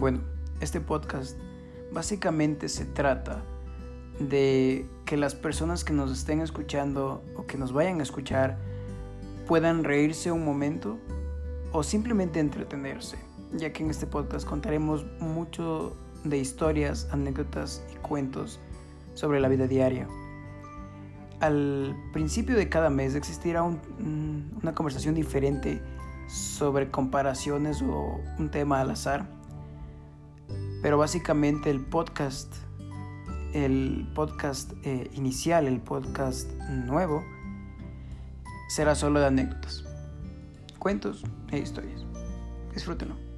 [0.00, 0.20] Bueno,
[0.62, 1.36] este podcast
[1.92, 3.42] básicamente se trata
[4.18, 8.56] de que las personas que nos estén escuchando o que nos vayan a escuchar
[9.46, 10.96] puedan reírse un momento
[11.72, 13.18] o simplemente entretenerse,
[13.52, 15.94] ya que en este podcast contaremos mucho
[16.24, 18.58] de historias, anécdotas y cuentos
[19.12, 20.08] sobre la vida diaria.
[21.40, 25.82] Al principio de cada mes existirá una conversación diferente
[26.26, 29.39] sobre comparaciones o un tema al azar,
[30.82, 32.54] pero básicamente el podcast,
[33.52, 37.24] el podcast eh, inicial, el podcast nuevo,
[38.68, 39.84] será solo de anécdotas,
[40.78, 42.04] cuentos e historias.
[42.72, 43.29] Disfrútenlo.